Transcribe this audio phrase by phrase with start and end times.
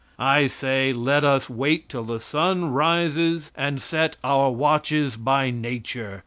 [0.17, 6.19] I say let us wait till the sun rises and set our watches by nature.